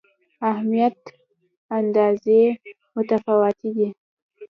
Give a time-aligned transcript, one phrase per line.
[0.49, 0.97] اهمیت
[1.79, 2.39] اندازې
[2.95, 3.87] متفاوتې دي.